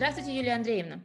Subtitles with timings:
[0.00, 1.04] Здравствуйте, Юлия Андреевна.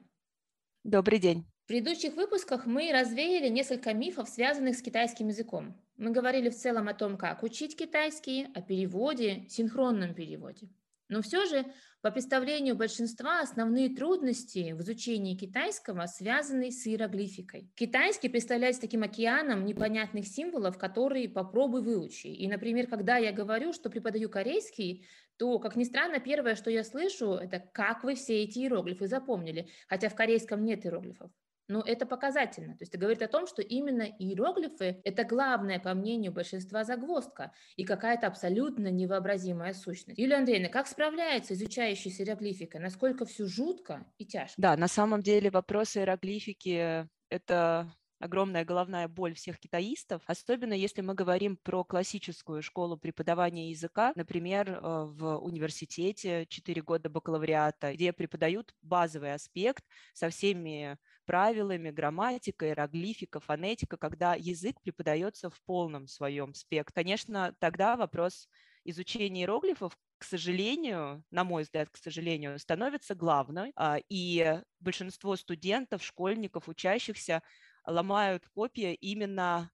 [0.85, 1.45] Добрый день.
[1.65, 5.75] В предыдущих выпусках мы развеяли несколько мифов, связанных с китайским языком.
[5.97, 10.69] Мы говорили в целом о том, как учить китайский, о переводе, синхронном переводе.
[11.07, 11.65] Но все же,
[12.01, 17.69] по представлению большинства, основные трудности в изучении китайского связаны с иероглификой.
[17.75, 22.27] Китайский представляется таким океаном непонятных символов, которые попробуй выучи.
[22.27, 25.05] И, например, когда я говорю, что преподаю корейский,
[25.37, 29.69] то, как ни странно, первое, что я слышу, это как вы все эти иероглифы запомнили,
[29.87, 31.31] хотя в корейском нет иероглифов.
[31.67, 32.73] Но это показательно.
[32.73, 37.51] То есть это говорит о том, что именно иероглифы– это главная, по мнению большинства, загвоздка
[37.75, 40.19] и какая-то абсолютно невообразимая сущность.
[40.19, 42.81] Юлия Андреевна, как справляется изучающий с иероглификой?
[42.81, 44.53] Насколько все жутко и тяжко?
[44.57, 51.13] Да, на самом деле вопрос иероглифики– это огромная головная боль всех китаистов, особенно если мы
[51.13, 58.73] говорим про классическую школу преподавания языка, например, э, в университете 4 года бакалавриата, где преподают
[58.81, 66.93] базовый аспект со всеми правилами, грамматика, иероглифика, фонетика, когда язык преподается в полном своем спектре.
[66.93, 68.47] Конечно, тогда вопрос
[68.83, 76.03] изучения иероглифов, к сожалению, на мой взгляд, к сожалению, становится главным, а, и большинство студентов,
[76.03, 77.41] школьников, учащихся
[77.85, 79.71] ломают копии именно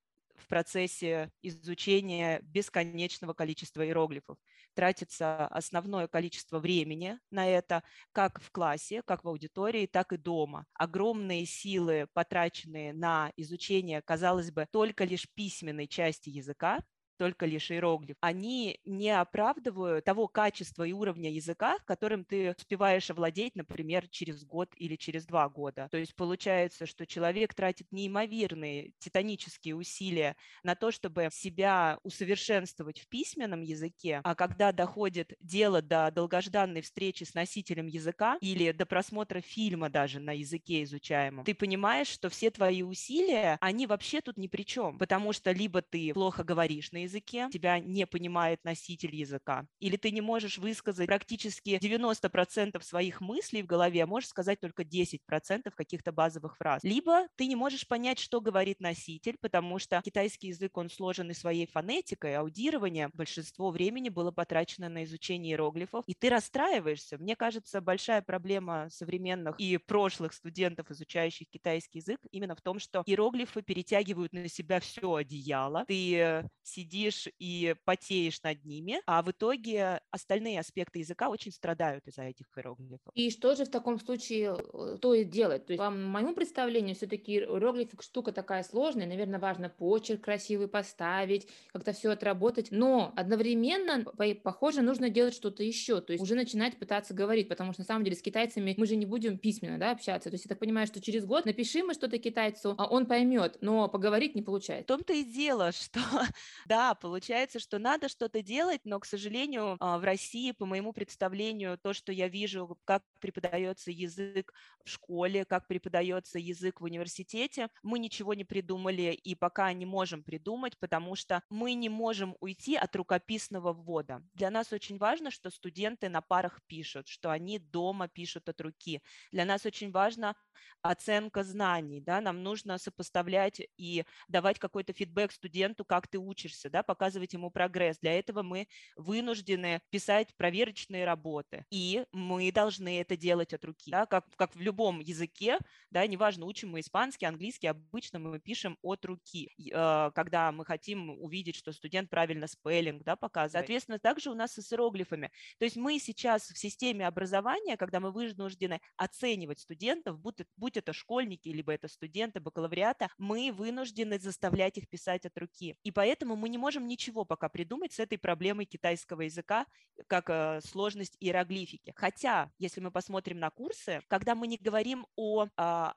[0.51, 4.37] процессе изучения бесконечного количества иероглифов.
[4.75, 10.65] Тратится основное количество времени на это как в классе, как в аудитории, так и дома.
[10.73, 16.81] Огромные силы, потраченные на изучение, казалось бы, только лишь письменной части языка,
[17.21, 23.55] только лишь иероглиф, они не оправдывают того качества и уровня языка, которым ты успеваешь овладеть,
[23.55, 25.87] например, через год или через два года.
[25.91, 33.07] То есть получается, что человек тратит неимоверные титанические усилия на то, чтобы себя усовершенствовать в
[33.07, 39.41] письменном языке, а когда доходит дело до долгожданной встречи с носителем языка или до просмотра
[39.41, 44.47] фильма даже на языке изучаемом, ты понимаешь, что все твои усилия, они вообще тут ни
[44.47, 49.15] при чем, потому что либо ты плохо говоришь на языке, языке, тебя не понимает носитель
[49.15, 54.59] языка, или ты не можешь высказать практически 90% своих мыслей в голове, а можешь сказать
[54.59, 56.83] только 10% каких-то базовых фраз.
[56.83, 61.33] Либо ты не можешь понять, что говорит носитель, потому что китайский язык, он сложен и
[61.33, 67.17] своей фонетикой, аудирование большинство времени было потрачено на изучение иероглифов, и ты расстраиваешься.
[67.17, 73.03] Мне кажется, большая проблема современных и прошлых студентов, изучающих китайский язык, именно в том, что
[73.05, 75.83] иероглифы перетягивают на себя все одеяло.
[75.87, 82.07] Ты сидишь сидишь и потеешь над ними, а в итоге остальные аспекты языка очень страдают
[82.07, 83.13] из-за этих иероглифов.
[83.13, 85.65] И что же в таком случае э, то и делать?
[85.65, 91.47] То есть, по моему представлению, все-таки иероглифик штука такая сложная, наверное, важно почерк красивый поставить,
[91.73, 94.05] как-то все отработать, но одновременно,
[94.43, 98.03] похоже, нужно делать что-то еще, то есть уже начинать пытаться говорить, потому что на самом
[98.03, 100.87] деле с китайцами мы же не будем письменно да, общаться, то есть я так понимаю,
[100.87, 104.83] что через год напиши мы что-то китайцу, а он поймет, но поговорить не получается.
[104.83, 105.99] В том-то и дело, что
[106.67, 111.77] да, получается, что надо что-то делать, но, к сожалению, а, в России, по моему представлению,
[111.77, 114.53] то, что я вижу, как преподается язык
[114.83, 120.23] в школе, как преподается язык в университете, мы ничего не придумали и пока не можем
[120.23, 124.23] придумать, потому что мы не можем уйти от рукописного ввода.
[124.33, 129.01] Для нас очень важно, что студенты на парах пишут, что они дома пишут от руки.
[129.31, 130.35] Для нас очень важна
[130.81, 136.83] оценка знаний, да, нам нужно сопоставлять и давать какой-то фидбэк студенту, как ты учишься, да,
[136.83, 137.99] показывать ему прогресс.
[137.99, 144.05] Для этого мы вынуждены писать проверочные работы, и мы должны это делать от руки, да,
[144.05, 149.05] как, как в любом языке, да, неважно, учим мы испанский, английский, обычно мы пишем от
[149.05, 153.51] руки, э, когда мы хотим увидеть, что студент правильно спеллинг, да, показывает.
[153.51, 155.31] Соответственно, также у нас с иероглифами.
[155.59, 160.93] То есть мы сейчас в системе образования, когда мы вынуждены оценивать студентов, будь, будь это
[160.93, 165.75] школьники, либо это студенты бакалавриата, мы вынуждены заставлять их писать от руки.
[165.83, 169.65] И поэтому мы не можем ничего пока придумать с этой проблемой китайского языка,
[170.07, 171.91] как э, сложность иероглифики.
[171.95, 175.47] Хотя, если мы посмотрим на курсы, когда мы не говорим о э,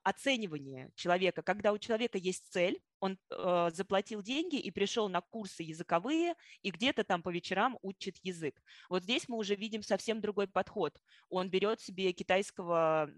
[0.02, 5.62] оценивании человека, когда у человека есть цель, он э, заплатил деньги и пришел на курсы
[5.62, 8.62] языковые, и где-то там по вечерам учит язык.
[8.88, 10.98] Вот здесь мы уже видим совсем другой подход.
[11.28, 13.10] Он берет себе китайского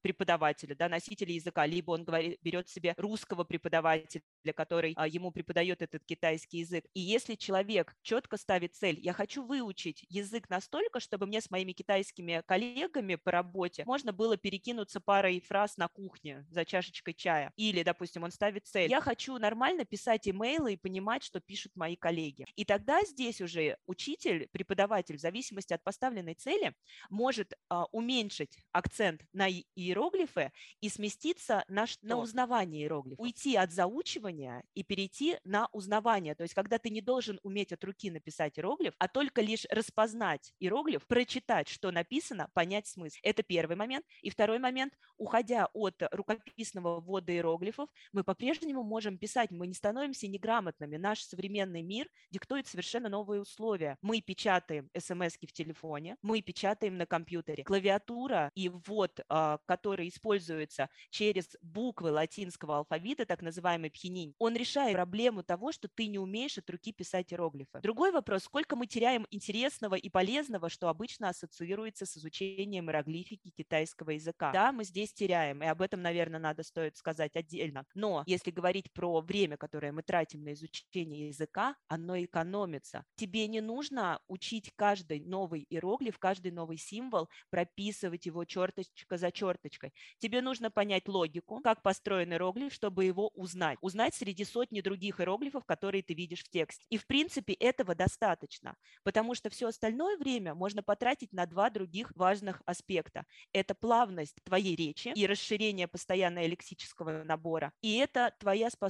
[0.00, 4.22] преподавателя, да, носителя языка, либо он говорит, берет себе русского преподавателя,
[4.54, 6.86] который а, ему преподает этот китайский язык.
[6.94, 11.72] И если человек четко ставит цель, я хочу выучить язык настолько, чтобы мне с моими
[11.72, 17.52] китайскими коллегами по работе можно было перекинуться парой фраз на кухне за чашечкой чая.
[17.56, 21.72] Или, допустим, он ставит цель, я хочу хочу нормально писать имейлы и понимать, что пишут
[21.74, 22.44] мои коллеги.
[22.54, 26.74] И тогда здесь уже учитель, преподаватель, в зависимости от поставленной цели,
[27.10, 33.18] может а, уменьшить акцент на иероглифы и сместиться на, на узнавание иероглифов.
[33.20, 36.34] Уйти от заучивания и перейти на узнавание.
[36.34, 40.52] То есть когда ты не должен уметь от руки написать иероглиф, а только лишь распознать
[40.60, 43.16] иероглиф, прочитать, что написано, понять смысл.
[43.22, 44.04] Это первый момент.
[44.22, 50.28] И второй момент, уходя от рукописного ввода иероглифов, мы по-прежнему можем писать, мы не становимся
[50.28, 50.96] неграмотными.
[50.96, 53.96] Наш современный мир диктует совершенно новые условия.
[54.02, 57.64] Мы печатаем смс в телефоне, мы печатаем на компьютере.
[57.64, 64.94] Клавиатура и ввод, а, который используется через буквы латинского алфавита, так называемый пхенинь, он решает
[64.94, 67.80] проблему того, что ты не умеешь от руки писать иероглифы.
[67.80, 74.10] Другой вопрос, сколько мы теряем интересного и полезного, что обычно ассоциируется с изучением иероглифики китайского
[74.10, 74.52] языка.
[74.52, 77.84] Да, мы здесь теряем, и об этом, наверное, надо стоит сказать отдельно.
[77.94, 83.04] Но если говорить про время, которое мы тратим на изучение языка, оно экономится.
[83.16, 89.92] Тебе не нужно учить каждый новый иероглиф, каждый новый символ, прописывать его черточка за черточкой.
[90.18, 93.76] Тебе нужно понять логику, как построен иероглиф, чтобы его узнать.
[93.82, 96.86] Узнать среди сотни других иероглифов, которые ты видишь в тексте.
[96.88, 102.12] И, в принципе, этого достаточно, потому что все остальное время можно потратить на два других
[102.16, 103.26] важных аспекта.
[103.52, 107.72] Это плавность твоей речи и расширение постоянного лексического набора.
[107.82, 108.85] И это твоя способность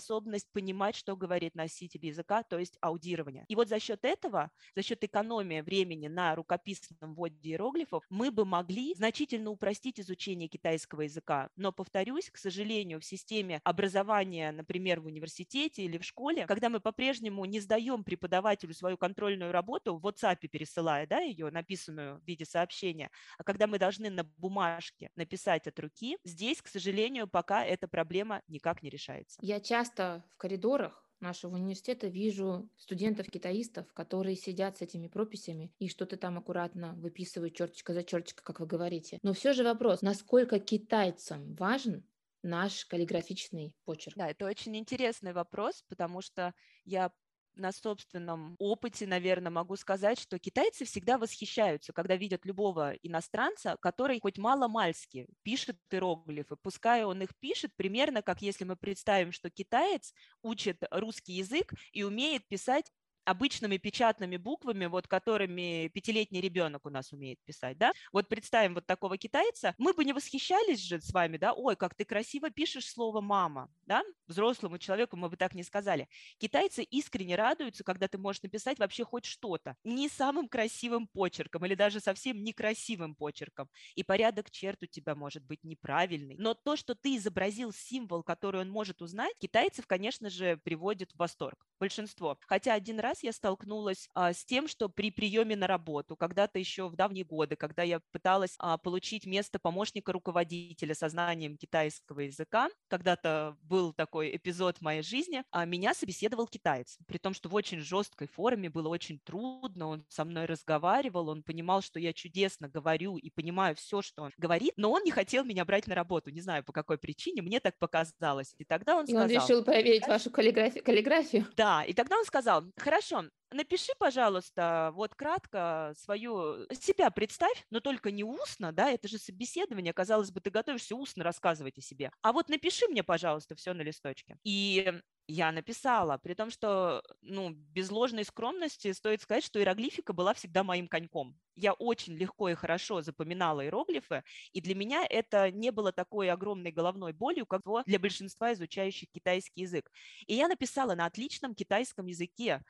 [0.53, 3.45] понимать, что говорит носитель языка, то есть аудирование.
[3.49, 8.45] И вот за счет этого, за счет экономии времени на рукописном вводе иероглифов, мы бы
[8.45, 11.51] могли значительно упростить изучение китайского языка.
[11.57, 16.81] Но, повторюсь, к сожалению, в системе образования, например, в университете или в школе, когда мы
[16.81, 22.45] по-прежнему не сдаем преподавателю свою контрольную работу, в WhatsApp пересылая да, ее, написанную в виде
[22.45, 27.89] сообщения, а когда мы должны на бумажке написать от руки, здесь, к сожалению, пока эта
[27.89, 29.39] проблема никак не решается.
[29.43, 36.17] Я часто в коридорах нашего университета вижу студентов-китаистов, которые сидят с этими прописями и что-то
[36.17, 39.19] там аккуратно выписывают черточка за черточкой, как вы говорите.
[39.23, 42.05] Но все же вопрос, насколько китайцам важен
[42.43, 44.17] наш каллиграфичный почерк?
[44.17, 46.55] Да, это очень интересный вопрос, потому что
[46.85, 47.13] я
[47.57, 54.21] на собственном опыте, наверное, могу сказать, что китайцы всегда восхищаются, когда видят любого иностранца, который
[54.21, 56.57] хоть мало-мальски пишет иероглифы.
[56.63, 60.13] Пускай он их пишет примерно как если мы представим, что китаец
[60.43, 62.93] учит русский язык и умеет писать
[63.27, 68.87] обычными печатными буквами, вот которыми пятилетний ребенок у нас умеет писать, да, вот представим вот
[68.87, 72.89] такого китайца, мы бы не восхищались же с вами, да, ой, как ты красиво пишешь
[72.89, 76.09] слово «мама», да, взрослому человеку мы бы так не сказали.
[76.39, 81.75] Китайцы искренне радуются, когда ты можешь написать вообще хоть что-то, не самым красивым почерком или
[81.75, 86.95] даже совсем некрасивым почерком, и порядок черт у тебя может быть неправильный, но то, что
[86.95, 92.39] ты изобразил символ, который он может узнать, китайцев, конечно же, приводит в восторг, большинство.
[92.47, 96.59] Хотя один раз раз я столкнулась а, с тем, что при приеме на работу, когда-то
[96.59, 102.21] еще в давние годы, когда я пыталась а, получить место помощника руководителя со знанием китайского
[102.21, 107.49] языка, когда-то был такой эпизод в моей жизни, а, меня собеседовал китаец, при том, что
[107.49, 112.13] в очень жесткой форме было очень трудно, он со мной разговаривал, он понимал, что я
[112.13, 115.95] чудесно говорю и понимаю все, что он говорит, но он не хотел меня брать на
[115.95, 118.55] работу, не знаю по какой причине, мне так показалось.
[118.59, 119.23] И тогда он и сказал...
[119.23, 121.47] он решил проверить вашу каллиграфию?
[121.57, 127.81] Да, и тогда он сказал, хорошо, Хорошо, напиши, пожалуйста, вот кратко свою себя представь, но
[127.81, 132.11] только не устно, да, это же собеседование, казалось бы, ты готовишься устно рассказывать о себе.
[132.23, 134.39] А вот напиши мне, пожалуйста, все на листочке.
[134.45, 140.35] И я написала, при том, что, ну, без ложной скромности стоит сказать, что иероглифика была
[140.35, 141.37] всегда моим коньком.
[141.57, 144.23] Я очень легко и хорошо запоминала иероглифы,
[144.53, 149.63] и для меня это не было такой огромной головной болью, как для большинства изучающих китайский
[149.63, 149.91] язык.
[150.27, 152.63] И я написала на отличном китайском языке,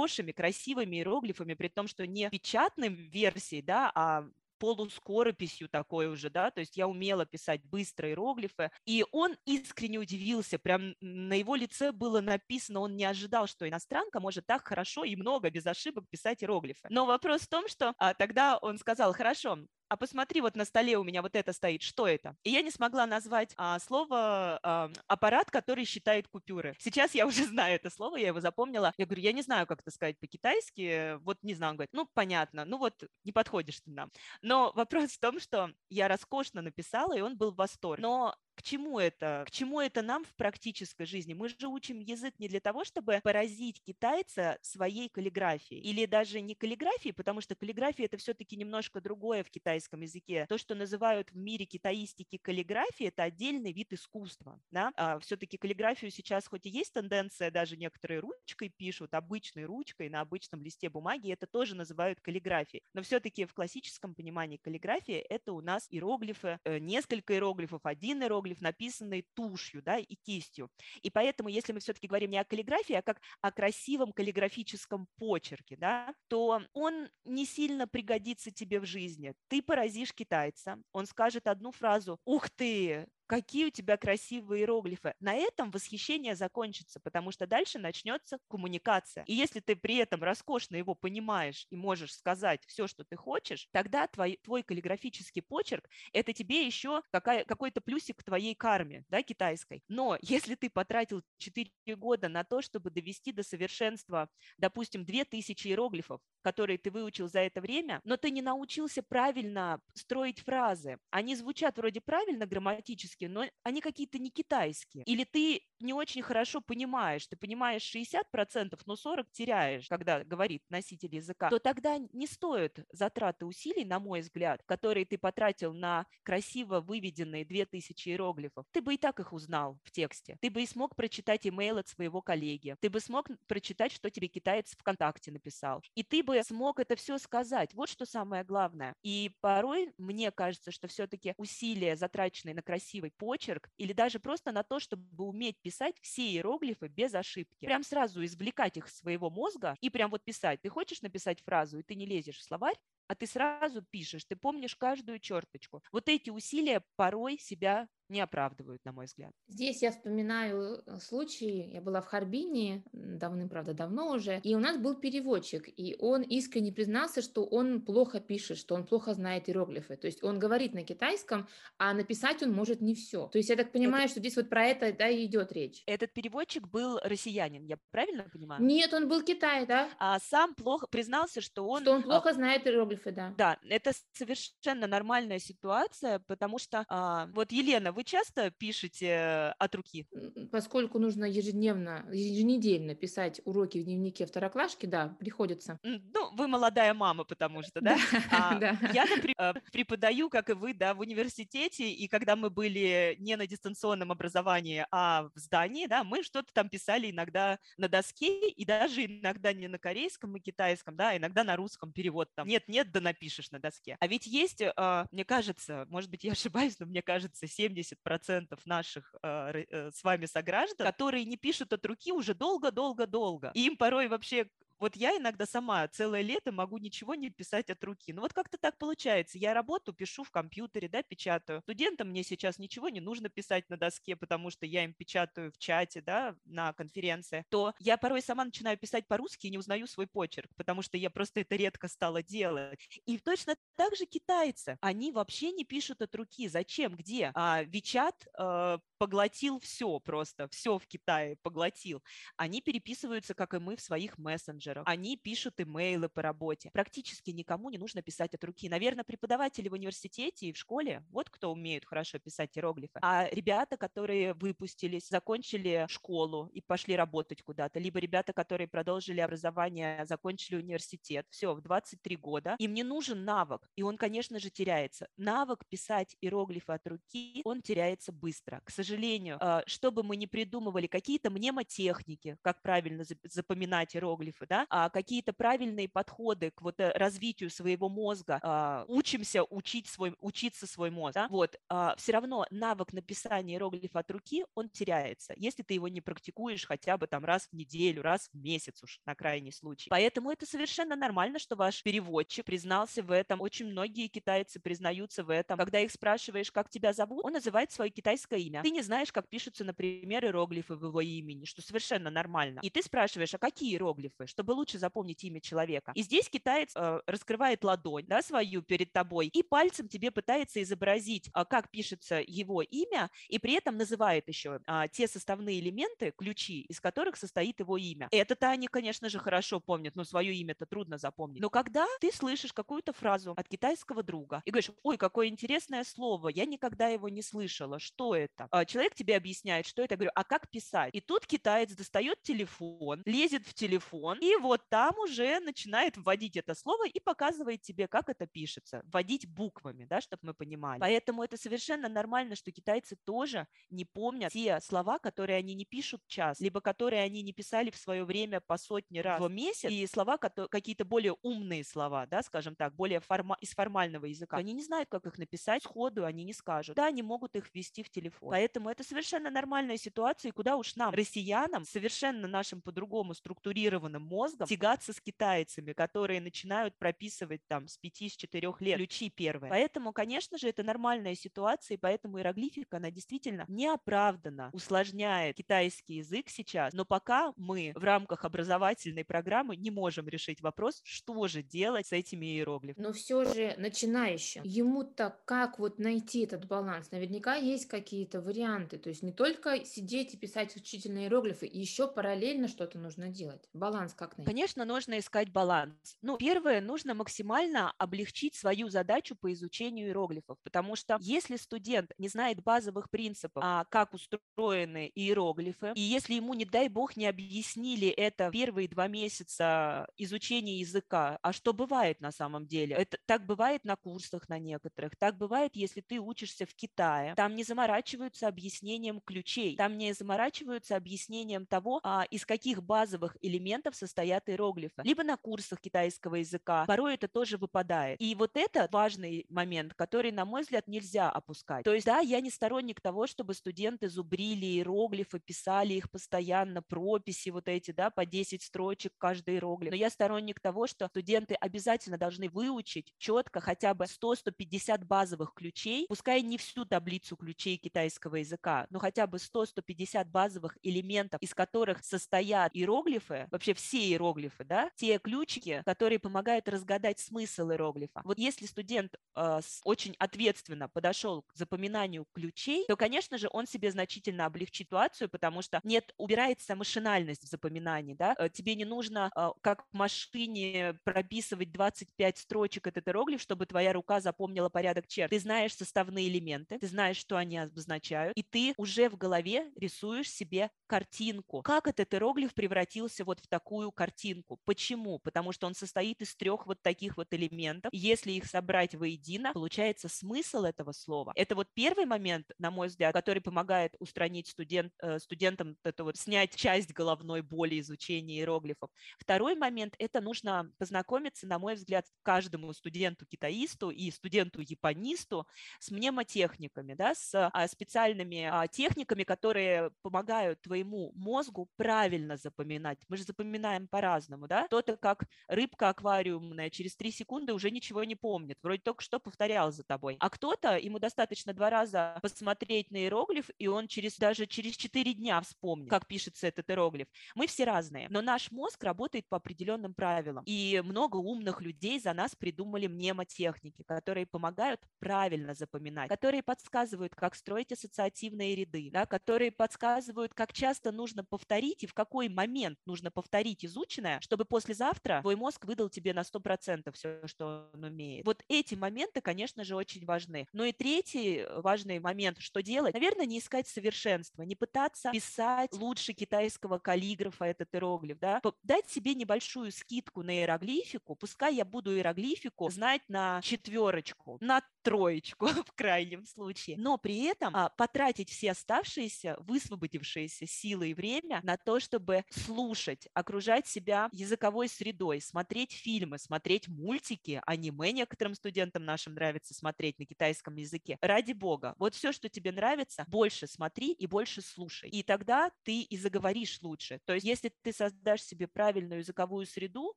[0.00, 4.24] хорошими, красивыми иероглифами, при том, что не печатной версии, да, а
[4.58, 10.58] полускорописью такой уже, да, то есть я умела писать быстро иероглифы, и он искренне удивился,
[10.58, 15.16] прям на его лице было написано, он не ожидал, что иностранка может так хорошо и
[15.16, 16.86] много без ошибок писать иероглифы.
[16.90, 19.58] Но вопрос в том, что а, тогда он сказал, хорошо,
[19.90, 22.36] а посмотри, вот на столе у меня вот это стоит, что это?
[22.44, 26.76] И я не смогла назвать а, слово а, аппарат, который считает купюры.
[26.78, 28.94] Сейчас я уже знаю это слово, я его запомнила.
[28.98, 31.72] Я говорю, я не знаю, как это сказать по-китайски, вот не знаю.
[31.72, 34.12] Он говорит, ну, понятно, ну вот не подходишь ты нам.
[34.42, 38.00] Но вопрос в том, что я роскошно написала, и он был в восторге.
[38.00, 39.44] Но к чему это?
[39.46, 41.32] К чему это нам в практической жизни?
[41.32, 45.80] Мы же учим язык не для того, чтобы поразить китайца своей каллиграфией.
[45.80, 50.44] Или даже не каллиграфией, потому что каллиграфия это все-таки немножко другое в китайском языке.
[50.46, 54.60] То, что называют в мире китаистики каллиграфией, это отдельный вид искусства.
[54.70, 54.92] Да?
[54.96, 60.20] А все-таки каллиграфию сейчас хоть и есть тенденция, даже некоторые ручкой пишут, обычной ручкой на
[60.20, 62.82] обычном листе бумаги, это тоже называют каллиграфией.
[62.92, 68.49] Но все-таки в классическом понимании каллиграфия это у нас иероглифы, э, несколько иероглифов, один иероглиф,
[68.60, 70.70] написанный тушью да, и кистью.
[71.02, 75.76] И поэтому, если мы все-таки говорим не о каллиграфии, а как о красивом каллиграфическом почерке,
[75.76, 79.34] да, то он не сильно пригодится тебе в жизни.
[79.48, 85.14] Ты поразишь китайца, он скажет одну фразу «Ух ты, какие у тебя красивые иероглифы.
[85.20, 89.22] На этом восхищение закончится, потому что дальше начнется коммуникация.
[89.22, 93.68] И если ты при этом роскошно его понимаешь и можешь сказать все, что ты хочешь,
[93.70, 99.22] тогда твой, твой каллиграфический почерк– это тебе еще какая, какой-то плюсик к твоей карме, да,
[99.22, 99.84] китайской.
[99.86, 106.20] Но если ты потратил 4 года на то, чтобы довести до совершенства, допустим, 2000 иероглифов,
[106.42, 110.98] которые ты выучил за это время, но ты не научился правильно строить фразы.
[111.10, 115.04] Они звучат вроде правильно грамматически, но они какие-то не китайские.
[115.04, 121.14] Или ты не очень хорошо понимаешь, ты понимаешь 60%, но 40% теряешь, когда говорит носитель
[121.14, 126.80] языка, то тогда не стоит затраты усилий, на мой взгляд, которые ты потратил на красиво
[126.80, 128.66] выведенные 2000 иероглифов.
[128.72, 130.36] Ты бы и так их узнал в тексте.
[130.40, 132.76] Ты бы и смог прочитать имейл от своего коллеги.
[132.80, 135.82] Ты бы смог прочитать, что тебе китаец ВКонтакте написал.
[135.94, 137.72] И ты бы смог это все сказать.
[137.74, 138.94] Вот что самое главное.
[139.02, 144.62] И порой мне кажется, что все-таки усилия, затраченные на красивый почерк, или даже просто на
[144.62, 147.64] то, чтобы уметь писать все иероглифы без ошибки.
[147.64, 150.60] Прям сразу извлекать их из своего мозга и прям вот писать.
[150.62, 152.76] Ты хочешь написать фразу, и ты не лезешь в словарь,
[153.08, 155.82] а ты сразу пишешь, ты помнишь каждую черточку.
[155.92, 159.32] Вот эти усилия порой себя не оправдывают, на мой взгляд.
[159.48, 164.58] Здесь я вспоминаю э, случай, я была в Харбине, давным, правда, давно уже, и у
[164.58, 169.48] нас был переводчик, и он искренне признался, что он плохо пишет, что он плохо знает
[169.48, 169.96] иероглифы.
[169.96, 171.48] То есть он говорит на китайском,
[171.78, 173.28] а написать он может не все.
[173.28, 174.12] То есть я так понимаю, это...
[174.12, 175.82] что здесь вот про это да, и идет речь.
[175.86, 178.62] Этот переводчик был россиянин, я правильно понимаю?
[178.62, 179.88] Нет, он был Китай, да.
[179.98, 181.82] А сам плохо признался, что он...
[181.82, 182.34] Что он плохо а...
[182.34, 183.34] знает иероглифы, да.
[183.36, 190.06] Да, это совершенно нормальная ситуация, потому что а, вот Елена, вы часто пишете от руки?
[190.50, 195.78] Поскольку нужно ежедневно, еженедельно писать уроки в дневнике второклашки, да, приходится.
[195.82, 197.98] Ну, вы молодая мама, потому что, да?
[198.32, 198.78] А, да.
[198.94, 203.46] Я а, преподаю, как и вы, да, в университете, и когда мы были не на
[203.46, 209.04] дистанционном образовании, а в здании, да, мы что-то там писали иногда на доске, и даже
[209.04, 212.48] иногда не на корейском и китайском, да, иногда на русском перевод там.
[212.48, 213.98] Нет-нет, да напишешь на доске.
[214.00, 218.58] А ведь есть, а, мне кажется, может быть, я ошибаюсь, но мне кажется, 70% 10%
[218.64, 223.50] наших а, э, с вами сограждан, которые не пишут от руки уже долго-долго-долго.
[223.54, 224.48] Им порой вообще
[224.80, 228.12] вот я иногда сама целое лето могу ничего не писать от руки.
[228.12, 229.38] Ну вот как-то так получается.
[229.38, 231.60] Я работу пишу в компьютере, да, печатаю.
[231.62, 235.58] Студентам мне сейчас ничего не нужно писать на доске, потому что я им печатаю в
[235.58, 237.44] чате, да, на конференции.
[237.50, 241.10] То я порой сама начинаю писать по-русски и не узнаю свой почерк, потому что я
[241.10, 242.80] просто это редко стала делать.
[243.04, 244.78] И точно так же китайцы.
[244.80, 246.48] Они вообще не пишут от руки.
[246.48, 246.96] Зачем?
[246.96, 247.32] Где?
[247.34, 252.02] А Вичат э, поглотил все просто, все в Китае поглотил.
[252.36, 254.84] Они переписываются, как и мы, в своих мессенджерах менеджеров.
[254.86, 256.70] Они пишут имейлы по работе.
[256.72, 258.68] Практически никому не нужно писать от руки.
[258.68, 262.98] Наверное, преподаватели в университете и в школе, вот кто умеют хорошо писать иероглифы.
[263.02, 270.04] А ребята, которые выпустились, закончили школу и пошли работать куда-то, либо ребята, которые продолжили образование,
[270.06, 275.08] закончили университет, все, в 23 года, им не нужен навык, и он, конечно же, теряется.
[275.16, 278.60] Навык писать иероглифы от руки, он теряется быстро.
[278.64, 284.90] К сожалению, а, чтобы мы не придумывали какие-то мнемотехники, как правильно запоминать иероглифы, да, а,
[284.90, 290.90] какие-то правильные подходы к вот э, развитию своего мозга, а, учимся учить свой, учиться свой
[290.90, 295.74] мозг, да, вот, а, все равно навык написания иероглифа от руки, он теряется, если ты
[295.74, 299.52] его не практикуешь хотя бы там раз в неделю, раз в месяц уж на крайний
[299.52, 299.90] случай.
[299.90, 303.40] Поэтому это совершенно нормально, что ваш переводчик признался в этом.
[303.40, 305.58] Очень многие китайцы признаются в этом.
[305.58, 308.62] Когда их спрашиваешь, как тебя зовут, он называет свое китайское имя.
[308.62, 312.60] Ты не знаешь, как пишутся, например, иероглифы в его имени, что совершенно нормально.
[312.62, 315.92] И ты спрашиваешь, а какие иероглифы, чтобы чтобы лучше запомнить имя человека.
[315.94, 321.30] И здесь китаец э, раскрывает ладонь, да, свою перед тобой, и пальцем тебе пытается изобразить,
[321.34, 326.62] э, как пишется его имя, и при этом называет еще э, те составные элементы, ключи,
[326.62, 328.08] из которых состоит его имя.
[328.10, 331.40] Это-то они, конечно же, хорошо помнят, но свое имя-то трудно запомнить.
[331.40, 336.28] Но когда ты слышишь какую-то фразу от китайского друга и говоришь, ой, какое интересное слово,
[336.28, 338.48] я никогда его не слышала, что это?
[338.50, 339.94] А человек тебе объясняет, что это.
[339.94, 340.90] Я говорю, а как писать?
[340.92, 346.54] И тут китаец достает телефон, лезет в телефон, и вот там уже начинает вводить это
[346.54, 348.82] слово и показывает тебе, как это пишется.
[348.84, 350.80] Вводить буквами, да, чтобы мы понимали.
[350.80, 356.02] Поэтому это совершенно нормально, что китайцы тоже не помнят те слова, которые они не пишут
[356.06, 359.86] час, либо которые они не писали в свое время по сотни раз в месяц, и
[359.86, 364.36] слова, какие-то более умные слова, да, скажем так, более форма из формального языка.
[364.36, 366.76] Они не знают, как их написать сходу, они не скажут.
[366.76, 368.30] Да, они могут их ввести в телефон.
[368.30, 374.46] Поэтому это совершенно нормальная ситуация, и куда уж нам, россиянам, совершенно нашим по-другому структурированным мозгом
[374.46, 379.50] тягаться с китайцами, которые начинают прописывать там с 5-4 лет ключи первые.
[379.50, 386.28] Поэтому, конечно же, это нормальная ситуация, и поэтому иероглифика, она действительно неоправданно усложняет китайский язык
[386.28, 391.86] сейчас, но пока мы в рамках образовательной программы не можем решить вопрос, что же делать
[391.86, 392.84] с этими иероглифами.
[392.84, 396.90] Но все же начинающим, ему-то как вот найти этот баланс?
[396.90, 402.48] Наверняка есть какие-то варианты, то есть не только сидеть и писать учительные иероглифы, еще параллельно
[402.48, 403.48] что-то нужно делать.
[403.52, 404.30] Баланс как найти?
[404.30, 405.96] Конечно, нужно искать баланс.
[406.02, 412.08] Ну, первое, нужно максимально облегчить свою задачу по изучению иероглифов, потому что если студент не
[412.08, 417.88] знает базовых принципов, а как устроены иероглифы, и если ему, не дай бог, не объяснили
[417.88, 422.76] это первые два месяца изучения языка, а что бывает на самом деле?
[422.76, 427.14] Это так бывает на курсах на некоторых, так бывает, если ты учишься в Китае.
[427.14, 433.76] Там не заморачиваются объяснением ключей, там не заморачиваются объяснением того, а, из каких базовых элементов
[434.00, 434.82] состоят иероглифы.
[434.82, 436.64] Либо на курсах китайского языка.
[436.66, 438.00] Порой это тоже выпадает.
[438.00, 441.64] И вот это важный момент, который, на мой взгляд, нельзя опускать.
[441.64, 447.30] То есть, да, я не сторонник того, чтобы студенты зубрили иероглифы, писали их постоянно, прописи
[447.30, 449.70] вот эти, да, по 10 строчек каждый иероглиф.
[449.70, 455.86] Но я сторонник того, что студенты обязательно должны выучить четко хотя бы 100-150 базовых ключей,
[455.88, 461.84] пускай не всю таблицу ключей китайского языка, но хотя бы 100-150 базовых элементов, из которых
[461.84, 468.00] состоят иероглифы, вообще все иероглифы, да, те ключики, которые помогают разгадать смысл иероглифа.
[468.04, 473.70] Вот если студент э, очень ответственно подошел к запоминанию ключей, то, конечно же, он себе
[473.70, 479.10] значительно облегчит ситуацию, потому что нет, убирается машинальность в запоминании, да, э, тебе не нужно,
[479.16, 485.10] э, как в машине, прописывать 25 строчек этот иероглиф, чтобы твоя рука запомнила порядок черт.
[485.10, 490.10] Ты знаешь составные элементы, ты знаешь, что они обозначают, и ты уже в голове рисуешь
[490.10, 491.42] себе картинку.
[491.42, 494.38] Как этот иероглиф превратился вот в такую картинку?
[494.44, 494.98] Почему?
[494.98, 497.70] Потому что он состоит из трех вот таких вот элементов.
[497.72, 501.12] Если их собрать воедино, получается смысл этого слова.
[501.16, 505.96] Это вот первый момент, на мой взгляд, который помогает устранить студент, э, студентам это вот
[505.96, 508.68] снять часть головной боли изучения иероглифов.
[508.98, 515.26] Второй момент– это нужно познакомиться, на мой взгляд, каждому студенту-китаисту и студенту-японисту
[515.58, 522.78] с мнемотехниками, да, с а, специальными а, техниками, которые помогают твоему мозгу правильно запоминать.
[522.88, 524.44] Мы же запоминаем по-разному, да?
[524.44, 529.52] Кто-то как рыбка аквариумная через три секунды уже ничего не помнит, вроде только что повторял
[529.52, 529.96] за тобой.
[530.00, 534.94] А кто-то, ему достаточно два раза посмотреть на иероглиф, и он через даже через четыре
[534.94, 536.88] дня вспомнит, как пишется этот иероглиф.
[537.14, 540.24] Мы все разные, но наш мозг работает по определенным правилам.
[540.26, 547.14] И много умных людей за нас придумали мнемотехники, которые помогают правильно запоминать, которые подсказывают, как
[547.14, 552.90] строить ассоциативные ряды, да, которые подсказывают, как часто нужно повторить и в какой момент нужно
[552.90, 558.04] повторить изученное, чтобы послезавтра твой мозг выдал тебе на 100% все, что он умеет.
[558.04, 560.26] Вот эти моменты, конечно же, очень важны.
[560.32, 562.74] Ну и третий важный момент, что делать?
[562.74, 568.94] Наверное, не искать совершенства, не пытаться писать лучше китайского каллиграфа этот иероглиф, да, дать себе
[568.94, 576.06] небольшую скидку на иероглифику, пускай я буду иероглифику знать на четверочку, на троечку в крайнем
[576.06, 582.04] случае, но при этом а, потратить все оставшиеся, высвободившиеся силы и время на то, чтобы
[582.10, 589.78] слушать, окружать себя языковой средой, смотреть фильмы, смотреть мультики, аниме некоторым студентам нашим нравится смотреть
[589.78, 590.78] на китайском языке.
[590.80, 594.70] Ради бога, вот все, что тебе нравится, больше смотри и больше слушай.
[594.70, 596.80] И тогда ты и заговоришь лучше.
[596.84, 599.74] То есть если ты создашь себе правильную языковую среду,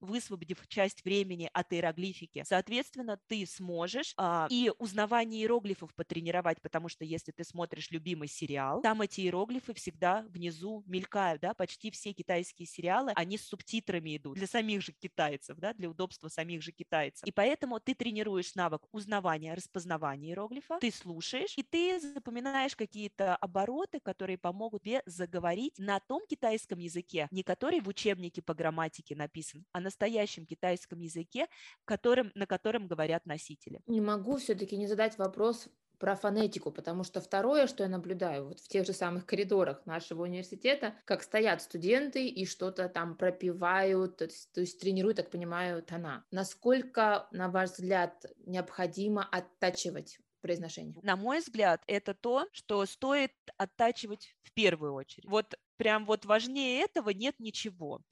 [0.00, 7.04] высвободив часть времени от иероглифики, соответственно, ты сможешь а, и узнавание иероглифов потренировать, потому что
[7.04, 12.66] если ты смотришь любимый сериал, там эти иероглифы всегда внизу мелькают, да, почти все китайские
[12.66, 17.26] сериалы, они субтитрами идут для самих же китайцев, да, для удобства самих же китайцев.
[17.26, 24.00] И поэтому ты тренируешь навык узнавания, распознавания иероглифа, ты слушаешь, и ты запоминаешь какие-то обороты,
[24.00, 29.64] которые помогут тебе заговорить на том китайском языке, не который в учебнике по грамматике написан,
[29.72, 31.46] а настоящем китайском языке,
[31.84, 33.80] которым, на котором говорят носители.
[33.86, 35.68] Не могу все-таки не задать вопрос
[36.04, 40.24] про фонетику, потому что второе, что я наблюдаю вот в тех же самых коридорах нашего
[40.24, 45.82] университета, как стоят студенты и что-то там пропивают, то есть, то есть тренируют, так понимаю,
[45.82, 46.26] тона.
[46.30, 50.94] Насколько, на ваш взгляд, необходимо оттачивать произношение?
[51.00, 55.24] На мой взгляд, это то, что стоит оттачивать в первую очередь.
[55.26, 58.02] Вот прям вот важнее этого нет ничего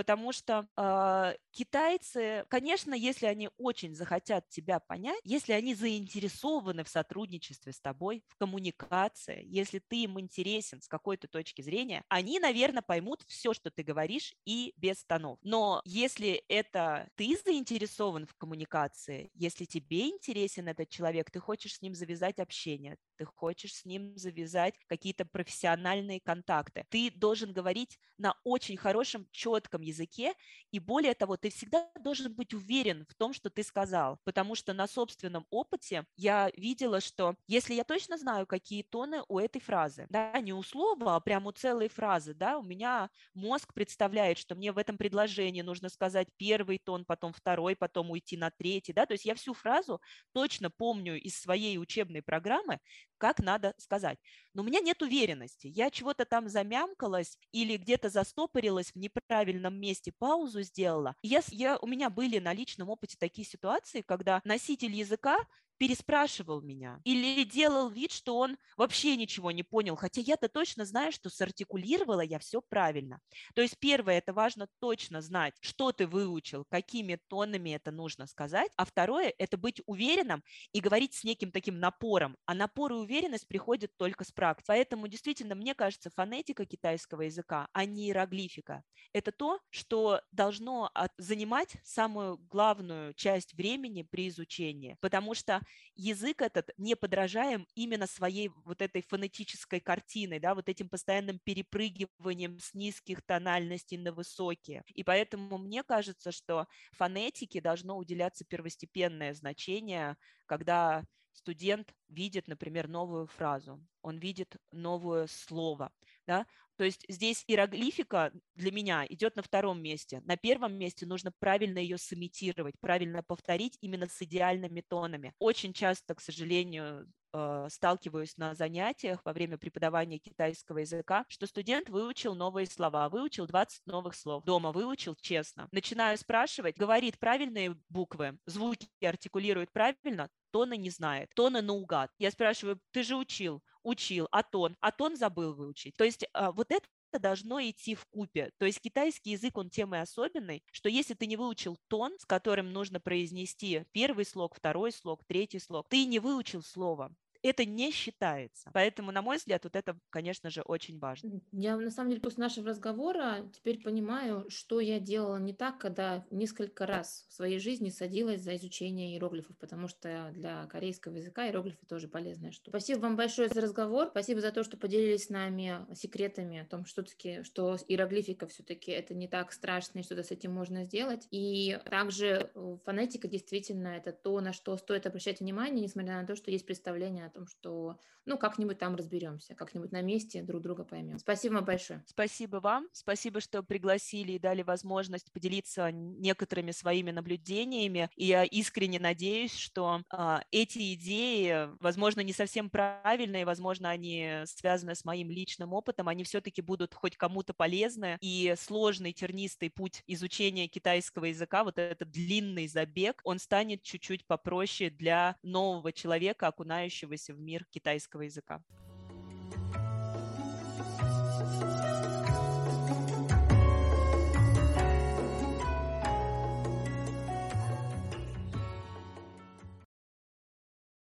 [0.00, 6.88] потому что э, китайцы, конечно, если они очень захотят тебя понять, если они заинтересованы в
[6.88, 12.80] сотрудничестве с тобой, в коммуникации, если ты им интересен с какой-то точки зрения, они, наверное,
[12.80, 15.38] поймут все, что ты говоришь, и без тонов.
[15.42, 21.82] Но если это ты заинтересован в коммуникации, если тебе интересен этот человек, ты хочешь с
[21.82, 28.34] ним завязать общение, ты хочешь с ним завязать какие-то профессиональные контакты, ты должен говорить на
[28.44, 30.32] очень хорошем, четком языке,
[30.70, 34.72] и более того, ты всегда должен быть уверен в том, что ты сказал, потому что
[34.72, 40.06] на собственном опыте я видела, что если я точно знаю, какие тоны у этой фразы,
[40.08, 44.54] да, не у слова, а прямо у целой фразы, да, у меня мозг представляет, что
[44.54, 49.06] мне в этом предложении нужно сказать первый тон, потом второй, потом уйти на третий, да,
[49.06, 50.00] то есть я всю фразу
[50.32, 52.78] точно помню из своей учебной программы,
[53.20, 54.18] как надо сказать.
[54.54, 55.68] Но у меня нет уверенности.
[55.68, 61.14] Я чего-то там замямкалась или где-то застопорилась в неправильном месте, паузу сделала.
[61.22, 65.38] Я, я, у меня были на личном опыте такие ситуации, когда носитель языка
[65.80, 71.10] переспрашивал меня или делал вид, что он вообще ничего не понял, хотя я-то точно знаю,
[71.10, 73.20] что сартикулировала я все правильно.
[73.54, 78.70] То есть первое, это важно точно знать, что ты выучил, какими тонами это нужно сказать,
[78.76, 83.48] а второе, это быть уверенным и говорить с неким таким напором, а напор и уверенность
[83.48, 84.66] приходят только с практики.
[84.68, 88.82] Поэтому действительно, мне кажется, фонетика китайского языка, а не иероглифика,
[89.14, 95.60] это то, что должно занимать самую главную часть времени при изучении, потому что
[95.94, 102.58] язык этот не подражаем именно своей вот этой фонетической картиной, да, вот этим постоянным перепрыгиванием
[102.58, 104.82] с низких тональностей на высокие.
[104.94, 113.26] И поэтому мне кажется, что фонетике должно уделяться первостепенное значение, когда студент видит, например, новую
[113.26, 115.92] фразу, он видит новое слово,
[116.26, 116.46] да,
[116.80, 120.22] то есть здесь иероглифика для меня идет на втором месте.
[120.24, 125.34] На первом месте нужно правильно ее сымитировать, правильно повторить именно с идеальными тонами.
[125.38, 131.90] Очень часто, к сожалению, э, сталкиваюсь на занятиях во время преподавания китайского языка, что студент
[131.90, 135.68] выучил новые слова, выучил 20 новых слов, дома выучил честно.
[135.72, 142.10] Начинаю спрашивать, говорит правильные буквы, звуки артикулирует правильно, тоны не знает, тоны наугад.
[142.18, 143.62] Я спрашиваю, ты же учил?
[143.82, 145.96] учил, а тон, а тон забыл выучить.
[145.96, 146.86] То есть а, вот это
[147.18, 148.50] должно идти в купе.
[148.58, 152.24] То есть китайский язык, он тем и особенный, что если ты не выучил тон, с
[152.24, 157.90] которым нужно произнести первый слог, второй слог, третий слог, ты не выучил слово это не
[157.90, 158.70] считается.
[158.72, 161.40] Поэтому, на мой взгляд, вот это, конечно же, очень важно.
[161.52, 166.24] Я, на самом деле, после нашего разговора теперь понимаю, что я делала не так, когда
[166.30, 171.86] несколько раз в своей жизни садилась за изучение иероглифов, потому что для корейского языка иероглифы
[171.86, 172.78] тоже полезная штука.
[172.78, 176.84] Спасибо вам большое за разговор, спасибо за то, что поделились с нами секретами о том,
[176.84, 181.26] что, таки, что иероглифика все-таки это не так страшно, и что-то с этим можно сделать.
[181.30, 186.36] И также э, фонетика действительно это то, на что стоит обращать внимание, несмотря на то,
[186.36, 190.84] что есть представление о том, что, ну, как-нибудь там разберемся, как-нибудь на месте друг друга
[190.84, 191.18] поймем.
[191.18, 192.02] Спасибо вам большое.
[192.06, 192.88] Спасибо вам.
[192.92, 198.10] Спасибо, что пригласили и дали возможность поделиться некоторыми своими наблюдениями.
[198.16, 204.94] И я искренне надеюсь, что а, эти идеи, возможно, не совсем правильные, возможно, они связаны
[204.94, 208.18] с моим личным опытом, они все-таки будут хоть кому-то полезны.
[208.20, 214.90] И сложный тернистый путь изучения китайского языка, вот этот длинный забег, он станет чуть-чуть попроще
[214.90, 218.62] для нового человека, окунающегося в мир китайского языка.